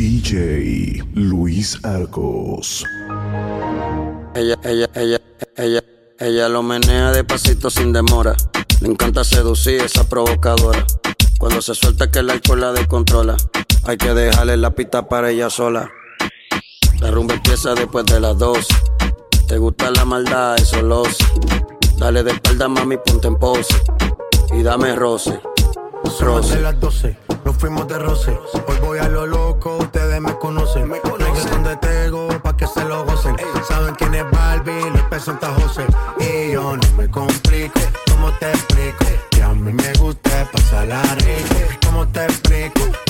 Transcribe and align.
DJ 0.00 1.04
Luis 1.12 1.78
Arcos. 1.84 2.86
Ella, 4.34 4.58
ella, 4.64 4.88
ella, 4.94 5.20
ella, 5.58 5.84
ella 6.18 6.48
lo 6.48 6.62
menea 6.62 7.12
despacito 7.12 7.68
sin 7.68 7.92
demora. 7.92 8.34
Le 8.80 8.88
encanta 8.88 9.24
seducir 9.24 9.82
esa 9.82 10.08
provocadora. 10.08 10.86
Cuando 11.38 11.60
se 11.60 11.74
suelta 11.74 12.10
que 12.10 12.20
el 12.20 12.30
alcohol 12.30 12.62
la 12.62 12.72
descontrola. 12.72 13.36
Hay 13.84 13.98
que 13.98 14.14
dejarle 14.14 14.56
la 14.56 14.70
pista 14.70 15.06
para 15.06 15.32
ella 15.32 15.50
sola. 15.50 15.90
La 17.00 17.10
rumba 17.10 17.34
empieza 17.34 17.74
después 17.74 18.06
de 18.06 18.20
las 18.20 18.38
dos. 18.38 18.68
Te 19.48 19.58
gusta 19.58 19.90
la 19.90 20.06
maldad, 20.06 20.58
eso 20.58 20.80
los. 20.80 21.14
Dale 21.98 22.22
de 22.22 22.30
espalda, 22.30 22.68
mami, 22.68 22.96
ponte 22.96 23.28
en 23.28 23.36
pose. 23.36 23.74
Y 24.58 24.62
dame 24.62 24.96
roce. 24.96 25.38
Roce. 26.18 26.56
de 26.56 26.62
las 26.62 26.80
12 26.80 27.29
nos 27.44 27.56
fuimos 27.56 27.86
de 27.88 27.98
roce. 27.98 28.38
Hoy 28.66 28.76
voy 28.80 28.98
a 28.98 29.08
lo 29.08 29.26
loco, 29.26 29.78
ustedes 29.78 30.20
me 30.20 30.34
conocen. 30.38 30.88
Me 30.88 31.00
conocen 31.00 31.62
de 31.62 31.76
Tego, 31.76 32.28
pa' 32.42 32.56
que 32.56 32.66
se 32.66 32.84
lo 32.84 33.04
gocen. 33.04 33.36
Saben 33.68 33.94
quién 33.94 34.14
es 34.14 34.30
Barbie, 34.30 34.90
los 34.90 35.02
pesos 35.02 35.36
José. 35.62 35.86
Y 36.18 36.52
yo 36.52 36.76
no 36.76 36.96
me 36.96 37.10
complico, 37.10 37.80
¿cómo 38.10 38.32
te 38.38 38.50
explico? 38.50 39.04
Que 39.30 39.42
a 39.42 39.48
mí 39.48 39.72
me 39.72 39.92
gusta 39.94 40.48
pasarla 40.52 41.02
rico. 41.16 41.54
¿Cómo 41.86 42.06
te 42.08 42.24
explico? 42.24 43.09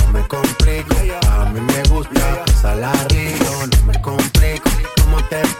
No 0.00 0.12
me 0.12 0.26
complico. 0.28 0.94
A 1.30 1.44
mí 1.46 1.60
me 1.60 1.82
gusta 1.88 2.44
pasarla 2.46 2.92
rico. 3.08 3.66
No 3.78 3.86
me 3.86 4.00
complico. 4.00 4.70
¿Cómo 5.02 5.22
te 5.24 5.59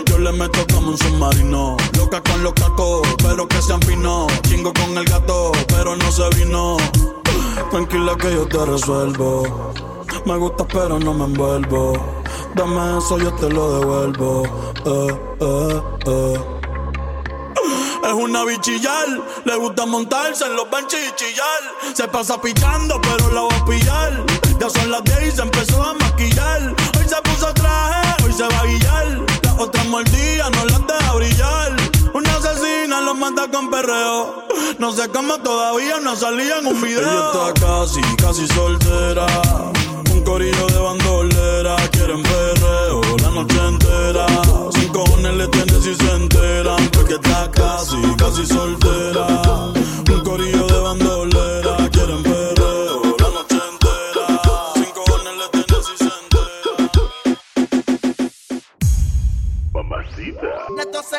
Yo 0.21 0.31
le 0.31 0.37
meto 0.37 0.63
como 0.71 0.89
un 0.89 0.97
submarino. 0.99 1.77
Loca 1.97 2.21
con 2.21 2.43
los 2.43 2.53
cacos, 2.53 3.01
pero 3.23 3.47
que 3.47 3.59
se 3.59 3.73
afinó. 3.73 4.27
Chingo 4.43 4.71
con 4.71 4.95
el 4.95 5.05
gato, 5.05 5.51
pero 5.67 5.95
no 5.95 6.11
se 6.11 6.29
vino. 6.35 6.77
Tranquila 7.71 8.15
que 8.17 8.31
yo 8.31 8.45
te 8.45 8.63
resuelvo. 8.63 9.73
Me 10.25 10.37
gusta, 10.37 10.67
pero 10.67 10.99
no 10.99 11.15
me 11.15 11.25
envuelvo. 11.25 11.93
Dame 12.53 12.99
eso, 12.99 13.17
yo 13.17 13.33
te 13.33 13.49
lo 13.49 13.79
devuelvo. 13.79 14.43
Eh, 14.85 15.19
eh, 15.39 15.81
eh. 16.05 16.39
Es 18.03 18.13
una 18.13 18.45
bichillar, 18.45 19.07
le 19.45 19.55
gusta 19.55 19.87
montarse 19.87 20.45
en 20.45 20.55
los 20.55 20.69
benches 20.69 20.99
y 20.99 21.15
chillar. 21.15 21.95
Se 21.95 22.07
pasa 22.07 22.39
pichando, 22.39 23.01
pero 23.01 23.31
la 23.31 23.41
va 23.41 23.55
a 23.55 23.65
pillar. 23.65 24.23
Ya 24.59 24.69
son 24.69 24.91
las 24.91 25.03
10 25.03 25.23
y 25.23 25.31
se 25.31 25.41
empezó 25.41 25.81
a 25.81 25.95
maquillar. 25.95 26.70
Sé 35.01 35.09
cómo 35.09 35.35
todavía 35.39 35.99
no 35.99 36.15
salía 36.15 36.59
en 36.59 36.67
un 36.67 36.79
video. 36.79 36.99
Ella 36.99 37.31
está 37.33 37.53
casi, 37.65 38.01
casi 38.17 38.47
soltera. 38.49 39.25
Un 40.13 40.23
corillo 40.23 40.67
de 40.67 40.77
bandolera. 40.77 41.75
Quieren 41.91 42.21
perreo 42.21 43.01
la 43.23 43.31
noche 43.31 43.67
entera. 43.67 44.27
Sin 44.73 44.89
cojones 44.89 45.33
le 45.33 45.47
tienen 45.47 45.81
si 45.81 45.95
se 45.95 46.11
enteran. 46.11 46.87
Porque 46.91 47.15
está 47.15 47.49
casi, 47.49 47.99
casi 48.15 48.45
soltera. 48.45 49.80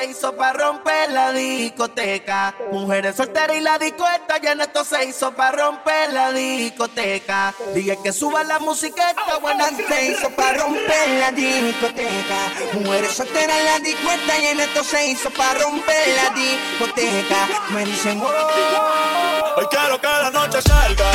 Se 0.02 0.10
hizo 0.10 0.36
para 0.36 0.52
romper 0.52 1.12
la 1.12 1.32
discoteca. 1.32 2.54
Mujeres 2.72 3.14
solteras 3.16 3.56
y 3.56 3.60
la 3.60 3.78
disco 3.78 4.04
está 4.08 4.38
llena. 4.38 4.64
Esto 4.64 4.84
se 4.84 5.04
hizo 5.04 5.32
para 5.32 5.64
romper 5.64 6.12
la 6.12 6.32
discoteca. 6.32 7.54
Dije 7.74 7.98
que 8.02 8.12
suba 8.12 8.42
la 8.42 8.58
música, 8.58 9.10
está 9.10 9.38
buena. 9.38 9.68
Se 9.68 10.10
hizo 10.10 10.30
para 10.30 10.64
romper 10.64 11.08
la 11.20 11.30
discoteca. 11.30 12.38
Mujeres 12.74 13.12
solteras 13.12 13.56
en 13.56 13.64
la 13.64 13.78
disco 13.78 14.10
está 14.10 14.38
llena. 14.38 14.64
Esto 14.64 14.82
se 14.82 15.06
hizo 15.06 15.30
para 15.30 15.60
romper 15.60 16.08
la 16.16 16.30
discoteca. 16.30 17.48
Me 17.70 17.84
dicen, 17.84 18.20
oh. 18.20 19.54
Hoy 19.56 19.66
quiero 19.70 20.00
que 20.00 20.06
la 20.06 20.30
noche 20.30 20.62
salga 20.62 21.11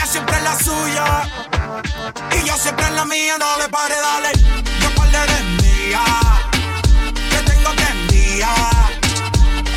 Ella 0.00 0.12
siempre 0.12 0.34
es 0.34 0.42
la 0.42 0.58
suya. 0.58 1.04
Y 2.34 2.48
yo 2.48 2.56
siempre 2.56 2.86
en 2.86 2.96
la 2.96 3.04
mía, 3.04 3.36
no 3.38 3.58
le 3.58 3.68
pare, 3.68 3.94
dale. 4.00 4.32
Yo 4.80 4.94
cuál 4.94 5.14
eres 5.14 5.44
mía. 5.62 6.00
Que 7.12 7.36
tengo 7.50 7.70
que 7.76 7.84
enviar. 7.84 8.88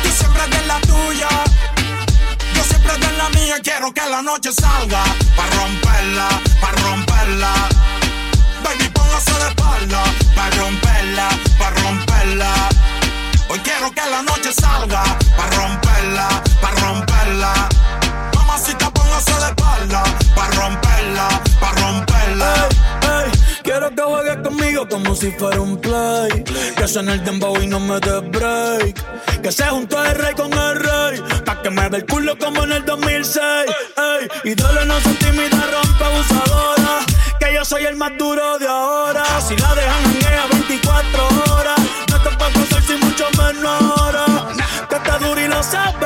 Tú 0.02 0.08
siempre 0.08 0.48
de 0.48 0.66
la 0.66 0.80
tuya. 0.80 1.28
Yo 2.54 2.64
siempre 2.64 2.96
de 2.96 3.12
la 3.18 3.28
mía. 3.30 3.56
Quiero 3.62 3.92
que 3.92 4.00
la 4.00 4.22
noche 4.22 4.50
salga. 4.50 5.04
Pa' 5.36 5.46
romperla, 5.58 6.28
pa' 6.58 6.72
romperla. 6.72 7.52
Baby, 8.64 8.88
póngase 8.94 9.34
de 9.34 9.48
espalda. 9.48 10.04
Pa' 10.34 10.48
romperla, 10.56 11.28
pa' 11.58 11.70
romperla. 11.70 12.50
Hoy 13.50 13.58
quiero 13.58 13.90
que 13.92 14.06
la 14.10 14.22
noche 14.22 14.54
salga. 14.54 15.02
Pa' 15.36 15.50
romperla, 15.50 16.28
pa' 16.62 16.70
romperla. 16.80 17.68
Mamacita, 18.34 18.88
de 19.22 19.46
espalda. 19.46 20.02
Pa' 20.34 20.48
romperla, 20.50 21.28
pa' 21.60 21.72
romperla. 21.72 22.68
Ey, 23.02 23.30
quiero 23.62 23.90
que 23.90 24.02
juegues 24.02 24.36
conmigo 24.38 24.88
como 24.88 25.14
si 25.14 25.30
fuera 25.32 25.60
un 25.60 25.80
play. 25.80 26.44
Que 26.76 26.88
suene 26.88 27.12
el 27.12 27.24
dembow 27.24 27.60
y 27.62 27.66
no 27.66 27.78
me 27.80 28.00
dé 28.00 28.20
break. 28.20 29.40
Que 29.42 29.52
se 29.52 29.64
juntó 29.64 30.02
el 30.04 30.14
rey 30.16 30.34
con 30.34 30.52
el 30.52 30.76
rey. 30.80 31.22
Pa' 31.44 31.62
que 31.62 31.70
me 31.70 31.88
dé 31.90 31.98
el 31.98 32.06
culo 32.06 32.36
como 32.38 32.64
en 32.64 32.72
el 32.72 32.84
2006. 32.84 33.40
Ey, 33.40 34.28
y 34.44 34.54
dale 34.54 34.84
no 34.86 35.00
se 35.00 35.14
tímida, 35.14 35.62
rompe 35.72 36.04
abusadora. 36.04 36.98
Que 37.38 37.54
yo 37.54 37.64
soy 37.64 37.84
el 37.84 37.96
más 37.96 38.12
duro 38.18 38.58
de 38.58 38.66
ahora. 38.66 39.24
Si 39.46 39.56
la 39.56 39.74
dejan 39.74 40.04
en 40.04 40.48
24 40.50 41.54
horas. 41.54 41.80
No 42.10 42.20
te 42.20 42.30
puedo 42.36 42.64
hacer 42.64 42.82
sin 42.82 43.00
mucho 43.00 43.26
menos 43.38 43.82
ahora. 43.82 44.24
Que 44.88 44.96
está 44.96 45.18
duro 45.18 45.40
y 45.40 45.48
lo 45.48 45.62
sabes. 45.62 46.03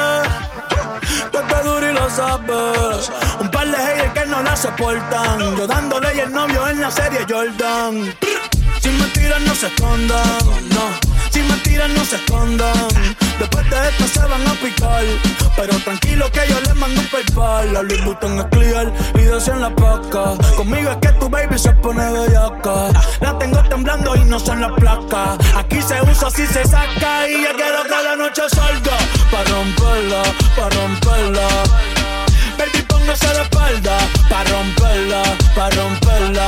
Un 2.18 3.48
par 3.52 3.68
de 3.68 3.76
haters 3.76 4.12
que 4.12 4.26
no 4.26 4.42
la 4.42 4.56
soportan. 4.56 5.56
Yo 5.56 5.68
dándole 5.68 6.16
y 6.16 6.18
el 6.18 6.32
novio 6.32 6.66
en 6.66 6.80
la 6.80 6.90
serie 6.90 7.20
Jordan. 7.28 8.12
Sin 8.80 8.98
mentiras 8.98 9.40
no 9.42 9.54
se 9.54 9.68
escondan, 9.68 10.38
no. 10.70 11.30
Sin 11.30 11.46
mentiras 11.46 11.88
no 11.90 12.04
se 12.04 12.16
escondan. 12.16 12.88
Después 13.38 13.70
de 13.70 13.88
esto 13.88 14.08
se 14.08 14.26
van 14.26 14.44
a 14.48 14.52
picar. 14.54 15.04
Pero 15.54 15.78
tranquilo 15.78 16.28
que 16.32 16.40
yo 16.48 16.60
les 16.60 16.74
mando 16.74 17.00
un 17.00 17.06
paypal. 17.06 17.72
La 17.72 17.82
Louis 17.82 18.04
Vuitton 18.04 18.40
es 18.40 18.46
clear 18.46 18.92
y 19.14 19.20
deseo 19.20 19.54
en 19.54 19.60
la 19.60 19.70
paca. 19.70 20.34
Conmigo 20.56 20.90
es 20.90 20.96
que 20.96 21.12
tu 21.20 21.28
baby 21.28 21.56
se 21.56 21.72
pone 21.74 22.04
bellaca. 22.10 22.88
La 23.20 23.38
tengo 23.38 23.62
temblando 23.68 24.16
y 24.16 24.24
no 24.24 24.40
son 24.40 24.60
las 24.60 24.72
placas. 24.72 25.38
Aquí 25.54 25.80
se 25.80 26.02
usa 26.02 26.30
si 26.30 26.44
se 26.48 26.64
saca. 26.64 27.28
Y 27.28 27.44
yo 27.44 27.54
quiero 27.54 27.84
que 27.84 28.02
la 28.02 28.16
noche 28.16 28.42
salga. 28.48 28.98
Pa' 29.30 29.44
romperla, 29.44 30.22
pa' 30.56 30.68
romperla. 30.68 31.97
Póngase 33.08 33.32
de 33.32 33.40
espalda 33.40 33.96
Pa' 34.28 34.44
romperla, 34.44 35.22
pa' 35.56 35.70
romperla 35.70 36.46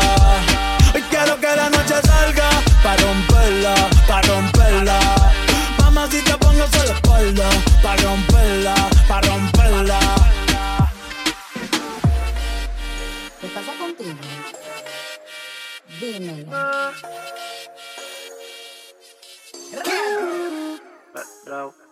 Hoy 0.94 1.02
quiero 1.08 1.40
que 1.40 1.56
la 1.56 1.70
noche 1.70 1.94
salga 2.04 2.50
Pa' 2.82 2.96
romperla, 2.98 3.74
pa' 4.06 4.20
romperla 4.20 5.00
Mamacita, 5.78 6.36
póngase 6.36 6.80
de 6.80 6.92
espalda 6.92 7.48
Pa' 7.82 7.96
romperla, 7.96 8.74
pa' 9.08 9.20
romperla 9.22 10.00
¿Qué 13.40 13.46
pasa 13.54 13.72
contigo? 13.78 14.18
Dímelo. 15.98 16.44
¿Cómo 21.46 21.89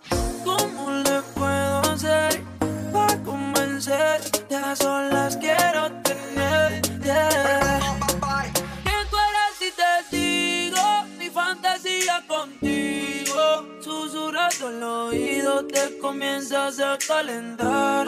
al 14.62 14.82
oído 14.82 15.65
te 15.67 15.99
comienzas 15.99 16.81
a 16.81 16.99
calentar. 17.06 18.06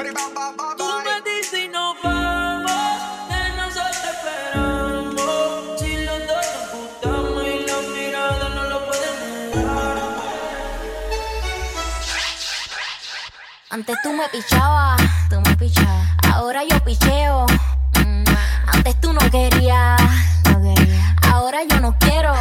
Tú 0.76 0.84
me 1.04 1.30
dices 1.30 1.64
y 1.64 1.68
nos 1.68 1.96
vamos, 2.02 2.70
de 3.28 3.56
nosotros 3.56 4.04
esperamos. 4.12 5.80
Si 5.80 6.04
los 6.04 6.18
dos 6.26 6.46
nos 6.54 6.72
gustamos 6.74 7.44
y 7.44 7.66
la 7.66 7.78
mirada 7.94 8.48
no 8.54 8.64
lo 8.64 8.86
pueden 8.86 9.50
negar. 9.50 9.98
Antes 13.70 13.96
tú 14.02 14.12
me 14.12 14.28
pichabas. 14.28 15.00
Ahora 16.40 16.62
yo 16.64 16.82
picheo. 16.82 17.44
Mm, 18.02 18.24
Antes 18.72 18.98
tú 18.98 19.12
no 19.12 19.20
querías, 19.30 20.00
no 20.48 20.62
quería. 20.62 21.14
Ahora 21.30 21.58
yo 21.68 21.78
no 21.80 21.94
quiero. 21.98 22.32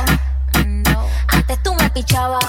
Mm, 0.53 0.83
no. 0.83 1.05
Antes 1.27 1.61
tú 1.61 1.75
me 1.75 1.89
pichabas. 1.89 2.41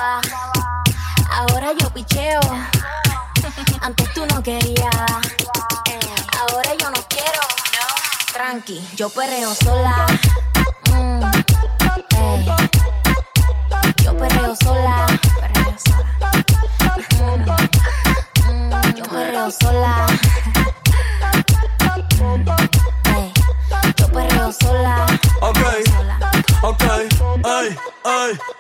Ahora 1.29 1.73
yo 1.77 1.91
picheo. 1.93 2.39
Antes 3.83 4.15
tú 4.15 4.25
no 4.27 4.41
querías. 4.45 4.95
Ahora 6.41 6.71
yo 6.79 6.89
no 6.89 7.03
quiero. 7.09 7.41
Tranqui, 8.33 8.89
yo 8.95 9.11
perreo 9.11 9.53
sola. 9.53 10.07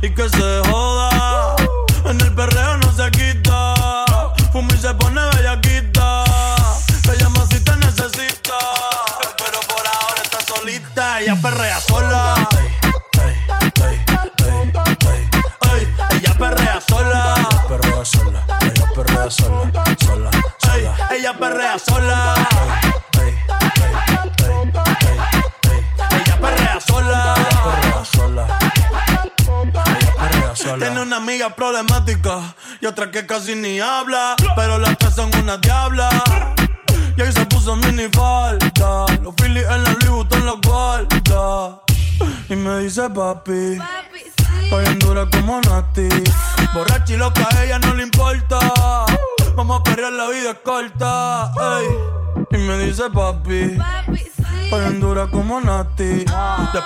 mesa 0.00 0.06
y 0.06 0.10
que 0.14 0.28
se 0.28 1.17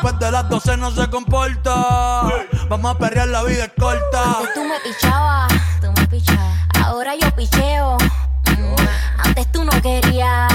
Después 0.02 0.18
de 0.18 0.32
las 0.32 0.48
12 0.48 0.76
no 0.78 0.90
se 0.90 1.08
comporta. 1.08 2.22
Vamos 2.68 2.92
a 2.92 2.98
perrear, 2.98 3.28
la 3.28 3.44
vida 3.44 3.66
es 3.66 3.72
corta. 3.78 4.38
Antes 4.38 4.52
tú 4.52 4.64
me 4.64 4.80
pichabas, 4.80 5.52
tú 5.80 5.92
me 5.96 6.06
pichabas. 6.08 6.58
Ahora 6.84 7.14
yo 7.14 7.30
picheo. 7.36 7.98
Mm, 7.98 8.74
antes 9.18 9.52
tú 9.52 9.62
no 9.62 9.70
querías. 9.80 10.51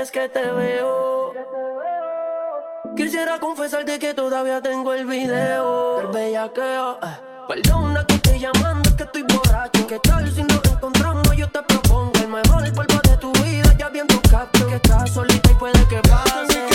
vez 0.00 0.10
que 0.12 0.28
te 0.28 0.44
veo. 0.52 1.32
Quisiera 2.96 3.40
confesarte 3.40 3.98
que 3.98 4.14
todavía 4.14 4.60
tengo 4.60 4.92
el 4.94 5.06
video 5.06 5.98
del 5.98 6.06
bellaqueo. 6.08 6.98
Eh. 7.02 7.16
Perdona 7.48 8.04
que 8.06 8.14
estoy 8.14 8.38
llamando, 8.38 8.96
que 8.96 9.02
estoy 9.02 9.22
borracho. 9.22 9.86
¿Qué 9.88 9.98
tal 9.98 10.30
si 10.30 10.42
nos 10.44 10.64
encontramos? 10.64 11.36
Yo 11.36 11.48
te 11.48 11.62
propongo 11.62 12.12
el 12.14 12.28
mejor 12.28 12.72
polvo 12.74 13.00
de 13.08 13.16
tu 13.16 13.32
vida. 13.42 13.74
Ya 13.76 13.88
bien 13.88 14.06
tocaste 14.06 14.66
que 14.66 14.76
estás 14.76 15.10
solita 15.10 15.50
y 15.50 15.54
puede 15.54 15.88
que 15.88 16.00
pase. 16.08 16.68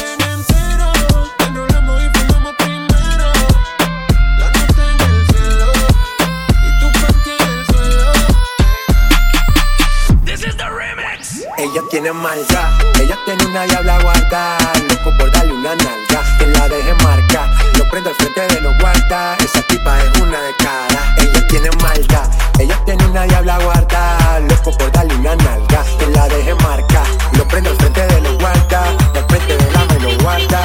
ella 11.64 11.82
tiene 11.90 12.12
maldad. 12.12 12.83
Tiene 13.26 13.46
una 13.46 13.64
diabla 13.64 14.00
guarda, 14.02 14.58
loco 14.90 15.18
por 15.18 15.32
darle 15.32 15.54
una 15.54 15.74
nalga, 15.76 16.38
que 16.38 16.46
la 16.48 16.68
deje 16.68 16.94
marca. 17.04 17.50
Lo 17.78 17.90
prendo 17.90 18.10
al 18.10 18.16
frente 18.16 18.42
de 18.54 18.62
los 18.62 18.78
guarda, 18.80 19.38
esa 19.38 19.62
tipa 19.62 19.98
es 20.04 20.22
una 20.22 20.42
de 20.42 20.54
cara. 20.58 21.16
Ella 21.20 21.48
tiene 21.48 21.70
maldad, 21.82 22.30
ella 22.60 22.78
tiene 22.86 23.06
una 23.06 23.24
diabla 23.24 23.60
guarda, 23.60 24.40
loco 24.42 24.78
por 24.78 24.92
darle 24.92 25.16
una 25.16 25.36
nalga, 25.38 25.86
que 25.98 26.08
la 26.08 26.28
deje 26.28 26.54
marca. 26.56 27.04
Lo 27.38 27.48
prendo 27.48 27.70
al 27.70 27.78
frente 27.78 28.08
de 28.08 28.22
los 28.22 28.38
guarda, 28.40 28.84
al 29.16 29.26
frente 29.30 29.58
de 29.58 29.72
la 29.72 29.86
me 29.86 30.00
lo 30.02 30.18
guarda. 30.22 30.62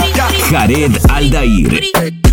Jared 0.50 0.98
Aldair. 1.10 2.27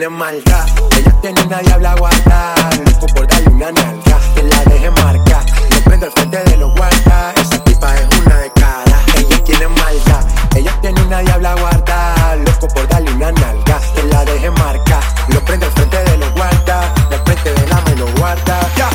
tienen 0.00 0.16
maldad. 0.16 0.66
Ellas 0.96 1.14
tienen 1.20 1.48
nadie 1.50 1.72
habla 1.74 1.94
guata. 1.96 2.54
Loco 2.86 3.06
por 3.08 3.26
darle 3.26 3.50
una 3.50 3.70
nalga, 3.70 4.18
que 4.34 4.42
la 4.44 4.64
deje 4.64 4.90
marca. 4.92 5.44
Le 5.68 5.82
prendo 5.82 6.06
al 6.06 6.12
frente 6.12 6.38
de 6.38 6.56
los 6.56 6.72
guardas. 6.74 7.36
Esa 7.36 7.62
tipa 7.64 7.94
es 7.96 8.18
una 8.18 8.36
de 8.36 8.50
cara. 8.52 9.04
Ellas 9.18 9.44
tienen 9.44 9.70
maldad. 9.72 10.24
Ellas 10.56 10.80
tienen 10.80 11.10
nadie 11.10 11.30
habla 11.30 11.54
guarda. 11.54 12.36
Loco 12.46 12.68
por 12.68 12.88
darle 12.88 13.12
una 13.12 13.30
nalga, 13.30 13.78
que 13.94 14.02
la 14.04 14.24
deje 14.24 14.50
marca. 14.50 15.00
Lo 15.28 15.44
prendo 15.44 15.66
al 15.66 15.72
frente 15.72 16.02
de 16.02 16.16
los 16.16 16.32
guardas. 16.32 17.10
De 17.10 17.18
frente 17.18 17.52
de 17.52 17.66
la 17.66 17.80
me 17.82 17.96
lo 17.96 18.06
guarda. 18.12 18.58
Ya. 18.76 18.88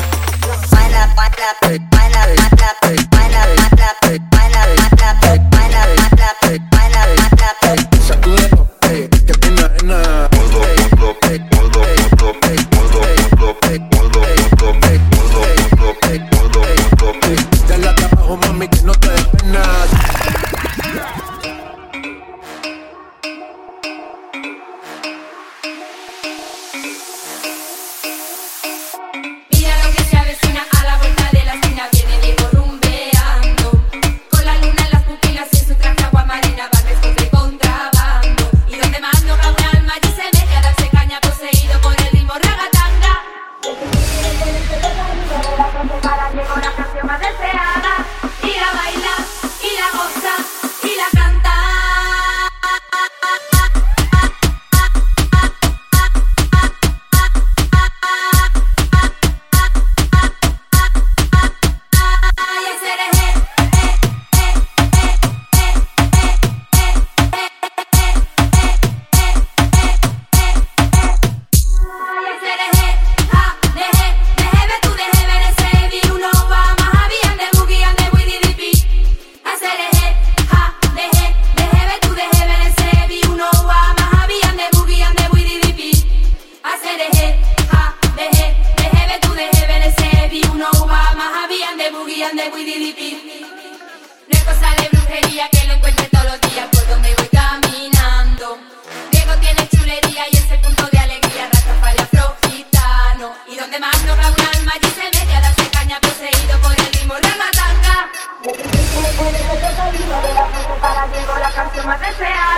what 111.86 112.00
they 112.00 112.10
say 112.18 112.26
I 112.26 112.55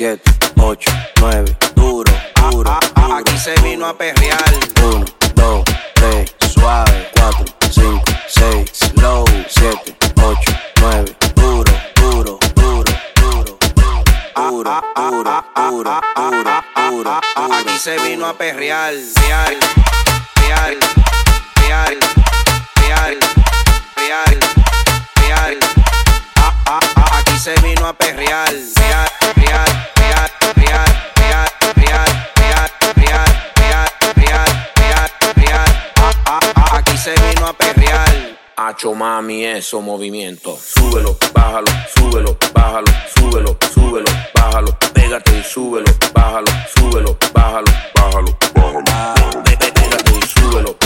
7, 0.00 0.18
8, 0.56 0.90
9, 1.20 1.56
duro, 1.74 2.10
duro, 2.50 2.70
ah, 2.70 2.80
ah, 2.80 2.90
ah, 2.94 3.02
duro. 3.02 3.16
Aquí 3.16 3.36
se 3.36 3.54
vino 3.60 3.86
a 3.86 3.92
perrear. 3.92 4.54
1, 4.82 5.04
2, 5.34 5.64
3, 5.92 6.36
suave. 6.54 7.10
4, 7.16 7.44
5, 7.70 8.02
6, 8.26 8.92
low. 9.02 9.26
7, 9.46 9.94
8, 10.22 10.38
9, 10.80 11.16
duro, 11.34 11.72
duro, 11.96 12.38
duro, 12.54 12.84
duro. 13.14 13.58
Duro, 14.34 14.80
duro, 14.96 15.44
duro, 15.54 16.00
duro, 16.16 16.64
duro. 16.76 17.20
Aquí 17.36 17.78
se 17.78 17.98
vino 17.98 18.26
a 18.26 18.32
perrear. 18.32 18.94
Real, 18.94 19.58
real, 20.40 20.78
real, 21.60 21.98
real, 22.80 23.18
real, 23.96 24.38
real. 25.16 25.58
Aquí 27.12 27.38
se 27.38 27.54
vino 27.60 27.86
a 27.86 27.92
perrear. 27.92 28.54
Mami, 38.94 39.44
eso 39.44 39.80
movimiento. 39.80 40.56
Súbelo, 40.56 41.16
bájalo, 41.32 41.66
súbelo, 41.94 42.36
bájalo, 42.54 42.86
súbelo, 43.14 43.56
súbelo, 43.72 44.10
bájalo, 44.34 44.76
pégate 44.94 45.38
y 45.38 45.42
súbelo, 45.42 45.92
bájalo, 46.12 46.50
súbelo, 46.74 47.16
bájalo, 47.32 47.70
bájalo, 47.94 48.36
bájalo. 48.54 49.42
Pégate 49.44 50.12
y 50.12 50.22
súbelo, 50.28 50.76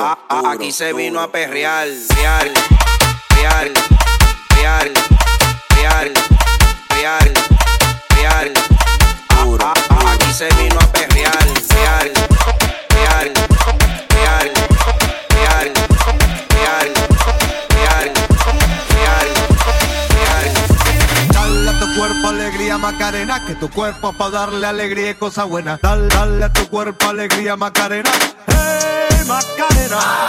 Aquí 0.00 0.72
se 0.72 0.92
vino 0.92 1.20
a 1.20 1.30
perrear, 1.30 1.86
real, 2.16 2.52
real, 3.36 3.72
real, 4.56 4.92
real, 5.76 6.12
real, 6.90 7.32
real. 8.16 8.52
Duro, 9.44 9.72
aquí 10.06 10.32
se 10.32 10.48
vino 10.54 10.78
a 10.80 10.86
perrear, 10.88 11.46
real, 11.70 12.12
real, 12.90 13.32
real, 14.10 14.52
real, 15.30 15.72
real. 16.50 16.92
Dale 21.32 21.70
a 21.70 21.78
tu 21.78 21.94
cuerpo 21.96 22.28
alegría, 22.28 22.78
Macarena, 22.78 23.46
que 23.46 23.54
tu 23.54 23.70
cuerpo 23.70 24.10
es 24.10 24.16
para 24.16 24.30
darle 24.30 24.66
alegría 24.66 25.10
y 25.10 25.14
cosa 25.14 25.44
buena. 25.44 25.78
Dale, 25.80 26.08
dale 26.08 26.44
a 26.44 26.52
tu 26.52 26.68
cuerpo 26.68 27.10
alegría, 27.10 27.54
Macarena. 27.56 28.10
Macarena. 29.26 30.28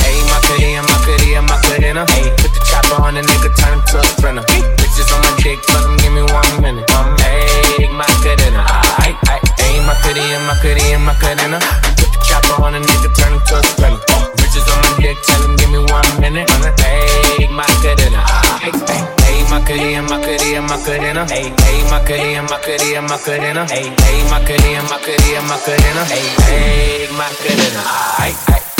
Hey, 0.00 0.16
Macarena, 0.24 0.82
Macarena, 0.88 1.42
Macarena. 1.42 2.02
Hey, 2.12 2.32
put 2.40 2.48
the 2.52 2.60
chopper 2.64 3.02
on 3.02 3.14
the 3.14 3.20
nigga, 3.20 3.52
turn 3.56 3.76
him 3.76 3.84
to 3.92 3.98
a 4.00 4.04
sprinter. 4.04 4.42
Bitches 4.80 5.12
on 5.12 5.20
my 5.20 5.36
dick, 5.42 5.60
tell 5.68 5.82
them 5.82 5.96
give 5.98 6.12
me 6.12 6.22
one 6.22 6.62
minute. 6.62 6.88
Hey, 7.20 7.88
Macarena. 7.92 8.64
Hey, 9.04 9.80
Macarena, 9.84 10.40
Macarena, 10.48 10.98
Macarena. 10.98 11.58
Put 12.00 12.08
the 12.08 12.18
chopper 12.24 12.62
on 12.62 12.72
the 12.72 12.80
nigga, 12.80 13.12
turn 13.12 13.36
him 13.36 13.42
to 13.52 13.60
a 13.60 13.62
sprinter. 13.62 14.00
Bitches 14.40 14.64
on 14.64 14.80
my 14.80 14.90
dick, 15.04 15.18
tell 15.28 15.40
them 15.42 15.56
give 15.56 15.70
me 15.70 15.78
one 15.92 16.08
minute. 16.20 16.48
Hey, 16.80 17.48
Macarena. 17.52 18.24
Hey, 18.64 18.72
hey, 18.88 19.21
hey, 19.42 19.50
Macarena, 19.50 20.02
Macarena, 20.02 20.60
Macarena. 20.62 21.26
Hey, 21.28 21.52
Macarena, 21.90 22.42
Macarena, 22.42 23.02
Macarena. 23.02 23.66
Hey, 23.68 23.90
Macarena, 24.30 24.82
Macarena, 24.82 25.42
Macarena. 25.42 26.04
Hey, 26.06 27.08
Macarena. 27.16 27.82
Ay, 28.18 28.34
ay. 28.52 28.71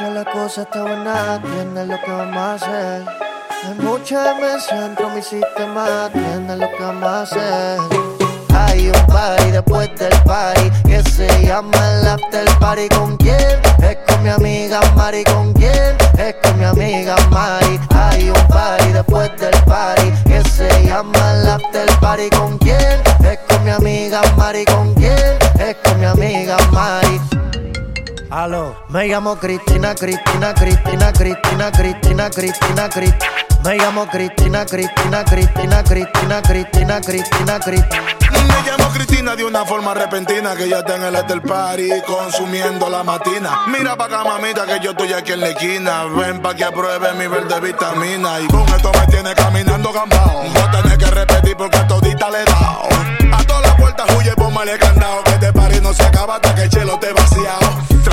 Demencia, 0.00 0.10
la 0.10 0.24
cosa 0.24 0.62
está 0.62 0.82
buena, 0.82 1.36
entiende 1.36 1.86
lo 1.86 2.00
que 2.00 2.10
vamos 2.10 2.36
a 2.36 2.54
hacer. 2.54 3.04
Hay 3.64 3.74
mucha 3.78 4.34
demencia 4.34 4.80
dentro 4.80 5.08
de 5.08 5.16
mi 5.16 5.22
sistema, 5.22 6.10
entiende 6.12 6.56
lo 6.56 6.68
que 6.70 6.82
vamos 6.82 7.04
a 7.04 7.22
hacer. 7.22 7.78
Hay 8.54 8.88
un 8.88 9.06
party 9.06 9.50
después 9.50 9.90
del 9.98 10.12
party 10.22 10.70
que 10.86 11.02
se 11.10 11.28
llama 11.46 11.70
el 11.90 12.08
after 12.08 12.48
party. 12.58 12.88
¿Con 12.88 13.16
quién? 13.16 13.60
Es 13.82 13.98
con 14.06 14.22
mi 14.22 14.28
amiga 14.28 14.80
Mari. 14.94 15.24
¿Con 15.24 15.52
quién? 15.54 15.96
Es 16.18 16.34
con 16.42 16.58
mi 16.58 16.64
amiga 16.64 17.16
Mari. 17.30 17.80
Hay 17.94 18.28
un 18.28 18.48
party 18.48 18.92
después 18.92 19.30
del 19.38 19.56
party 19.64 20.12
que 20.24 20.42
se 20.48 20.68
llama 20.86 21.32
el 21.32 21.48
after 21.48 21.88
party. 22.00 22.30
¿Con 22.30 22.58
quién? 22.58 23.00
Es 23.24 23.38
con 23.48 23.64
mi 23.64 23.70
amiga 23.70 24.20
Mari. 24.36 24.64
¿Con 24.64 24.94
quién? 24.94 25.38
Es 25.58 25.76
con 25.84 26.00
mi 26.00 26.06
amiga. 26.06 26.56
Aló, 28.30 28.76
me 28.90 29.08
llamo 29.08 29.36
Cristina, 29.36 29.92
Cristina, 29.92 30.54
Cristina, 30.54 31.12
Cristina, 31.12 31.72
Cristina, 31.72 32.30
Cristina, 32.30 32.88
Cristina. 32.88 33.26
Me 33.64 33.76
llamo 33.76 34.06
Cristina, 34.06 34.64
Cristina, 34.64 35.24
Cristina, 35.24 35.82
Cristina, 35.82 36.40
Cristina, 36.40 37.00
Cristina, 37.00 37.58
Cristina. 37.58 38.02
Me 38.30 38.70
llamo 38.70 38.88
Cristina 38.94 39.34
de 39.34 39.44
una 39.44 39.64
forma 39.64 39.94
repentina 39.94 40.54
que 40.54 40.68
ya 40.68 40.78
está 40.78 40.94
en 40.94 41.02
el 41.02 41.16
after 41.16 41.42
party 41.42 41.90
consumiendo 42.06 42.88
la 42.88 43.02
matina. 43.02 43.62
Mira 43.66 43.96
pa' 43.96 44.04
acá, 44.04 44.22
mamita, 44.22 44.64
que 44.64 44.78
yo 44.78 44.92
estoy 44.92 45.12
aquí 45.12 45.32
en 45.32 45.40
la 45.40 45.48
esquina. 45.48 46.04
Ven 46.04 46.40
pa' 46.40 46.54
que 46.54 46.62
apruebe 46.62 47.12
mi 47.14 47.26
verde 47.26 47.58
vitamina. 47.58 48.38
Y 48.40 48.46
con 48.46 48.62
esto 48.68 48.92
me 48.92 49.06
tiene 49.08 49.34
caminando 49.34 49.92
gambao. 49.92 50.44
A 50.54 50.70
tener 50.70 50.98
que 50.98 51.06
repetir 51.06 51.56
porque 51.56 51.78
a 51.78 51.86
todita 51.88 52.30
le 52.30 52.42
he 52.42 52.44
dado. 52.44 52.88
A 53.32 53.42
todas 53.44 53.62
las 53.62 53.74
puertas 53.74 54.06
huye, 54.16 54.32
póngale 54.36 54.78
candado. 54.78 55.24
Que 55.24 55.32
este 55.32 55.52
party 55.52 55.80
no 55.80 55.92
se 55.92 56.04
acaba 56.04 56.36
hasta 56.36 56.54
que 56.54 56.62
el 56.62 56.70
chelo 56.70 56.96
te 57.00 57.12
vaciado. 57.12 57.89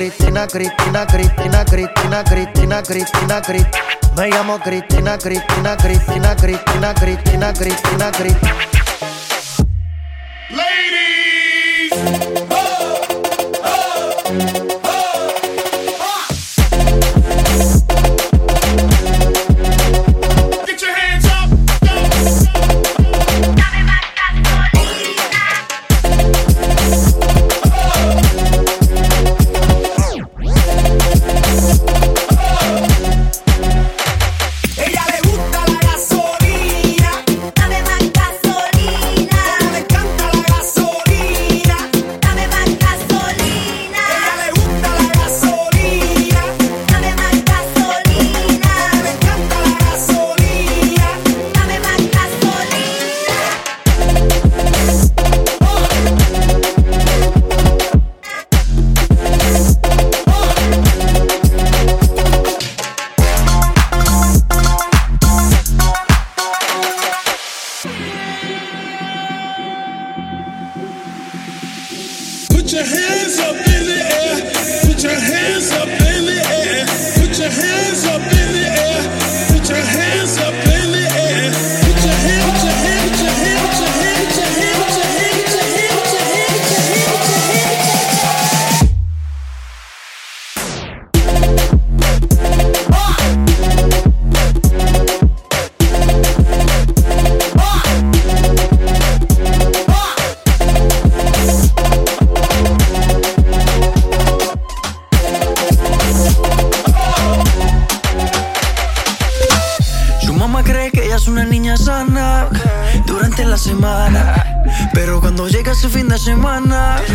Cristina, 0.00 0.46
Cristina, 0.46 1.04
Cristina, 1.04 1.62
Cristina, 1.62 2.22
Cristina, 2.22 2.80
Cristina, 2.80 3.40
Cristina. 3.42 3.68
Me 4.16 4.28
llamo 4.28 4.56
Cristina, 4.56 5.18
Cristina, 5.18 5.76
Cristina, 5.76 6.34
Cristina, 6.34 6.92
Cristina, 6.94 7.52
Cristina, 7.52 8.10
Cristina. 8.10 8.70
te 12.00 12.39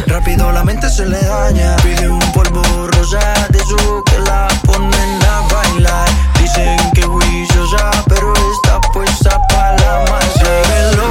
Rápido 0.07 0.51
la 0.51 0.63
mente 0.63 0.89
se 0.89 1.05
le 1.05 1.21
daña. 1.21 1.75
Pide 1.83 2.09
un 2.09 2.19
polvo 2.31 2.87
rosa 2.87 3.19
de 3.49 3.59
su 3.59 4.03
que 4.03 4.17
la 4.19 4.47
ponen 4.65 5.23
a 5.23 5.41
bailar. 5.53 6.09
Dicen 6.39 6.79
que 6.95 7.03
juiciosa, 7.03 7.91
pero 8.09 8.33
está 8.33 8.81
puesta 8.91 9.39
para 9.47 9.77
la 9.77 10.05
masa. 10.09 10.27
Síguelo, 10.33 11.09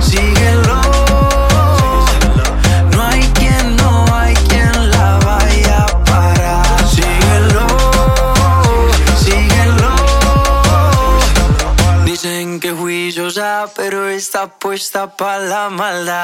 síguelo. 0.00 0.80
No 2.92 3.02
hay 3.02 3.22
quien, 3.34 3.76
no 3.76 4.06
hay 4.16 4.34
quien 4.48 4.90
la 4.90 5.18
vaya 5.18 5.84
a 5.84 6.04
parar. 6.04 6.88
Síguelo, 6.88 7.66
síguelo. 9.22 9.92
Dicen 12.06 12.58
que 12.58 12.72
juiciosa, 12.72 13.66
pero 13.76 14.08
está 14.08 14.46
puesta 14.46 15.14
para 15.14 15.38
la 15.40 15.68
maldad. 15.68 16.17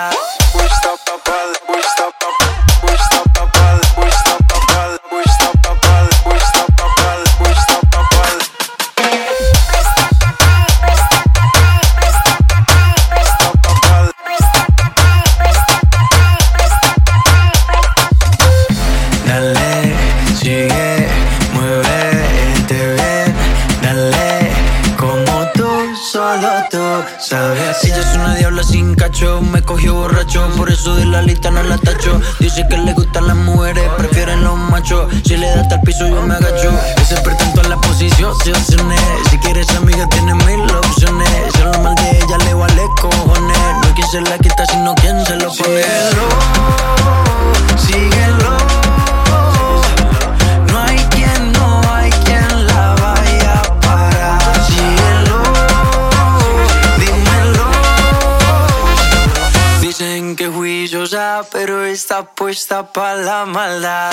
piso 35.95 36.09
yo 36.09 36.23
me 36.23 36.35
agacho. 36.35 36.71
Ese 37.01 37.17
pretendo 37.21 37.61
a 37.61 37.69
la 37.69 37.77
posición, 37.81 38.35
Si 39.31 39.39
quieres 39.39 39.69
amiga 39.71 40.09
tienes 40.09 40.35
mil 40.47 40.61
opciones. 40.75 41.53
Si 41.55 41.63
lo 41.63 41.73
mal 41.81 41.95
de 41.95 42.11
ella 42.11 42.39
le 42.39 42.55
vale 42.55 42.85
cojones. 43.01 43.59
No 43.83 43.89
es 43.89 43.93
quien 43.95 44.09
se 44.09 44.21
la 44.23 44.39
quita, 44.39 44.67
sino 44.67 44.95
quien 44.97 45.25
se 45.25 45.37
lo 45.37 45.53
pone. 45.53 45.83
Síguelo, 45.83 46.29
síguelo. 47.77 48.57
No 50.73 50.79
hay 50.81 50.99
quien, 51.11 51.53
no 51.53 51.83
hay 51.93 52.11
quien 52.11 52.67
la 52.67 52.95
vaya 52.95 53.53
a 53.61 53.81
parar. 53.81 54.67
Síguelo, 54.67 55.43
dímelo. 56.99 57.67
Dicen 59.81 60.37
que 60.37 60.49
juiciosa, 60.49 61.43
pero 61.53 61.85
está 61.85 62.25
puesta 62.25 62.93
para 62.93 63.15
la 63.17 63.45
maldad. 63.45 64.13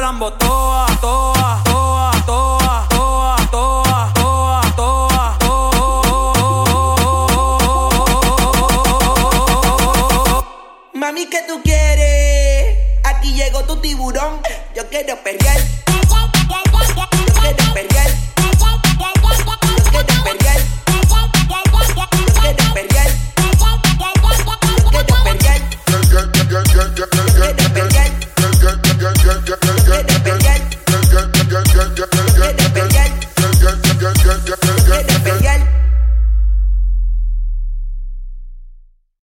Rambot 0.00 0.39